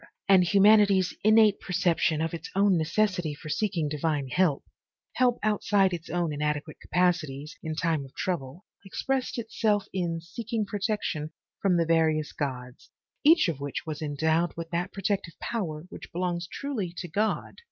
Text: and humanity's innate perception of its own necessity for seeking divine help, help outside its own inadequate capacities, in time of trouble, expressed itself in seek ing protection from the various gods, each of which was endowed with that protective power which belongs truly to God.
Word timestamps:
and 0.27 0.43
humanity's 0.45 1.13
innate 1.23 1.59
perception 1.59 2.21
of 2.21 2.33
its 2.33 2.49
own 2.55 2.75
necessity 2.75 3.35
for 3.35 3.49
seeking 3.49 3.87
divine 3.87 4.27
help, 4.29 4.63
help 5.13 5.37
outside 5.43 5.93
its 5.93 6.09
own 6.09 6.33
inadequate 6.33 6.77
capacities, 6.81 7.55
in 7.61 7.75
time 7.75 8.03
of 8.03 8.15
trouble, 8.15 8.65
expressed 8.83 9.37
itself 9.37 9.85
in 9.93 10.19
seek 10.19 10.51
ing 10.53 10.65
protection 10.65 11.29
from 11.61 11.77
the 11.77 11.85
various 11.85 12.31
gods, 12.31 12.89
each 13.23 13.47
of 13.47 13.59
which 13.59 13.85
was 13.85 14.01
endowed 14.01 14.51
with 14.57 14.71
that 14.71 14.91
protective 14.91 15.35
power 15.39 15.85
which 15.89 16.11
belongs 16.11 16.47
truly 16.51 16.91
to 16.97 17.07
God. 17.07 17.57